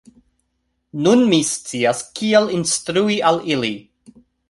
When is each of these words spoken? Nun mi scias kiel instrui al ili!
Nun 1.07 1.21
mi 1.33 1.39
scias 1.51 2.01
kiel 2.21 2.53
instrui 2.59 3.23
al 3.33 3.43
ili! 3.55 3.75